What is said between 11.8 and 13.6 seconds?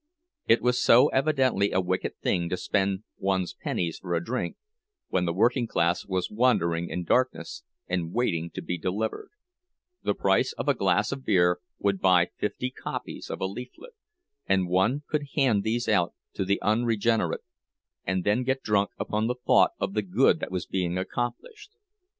buy fifty copies of a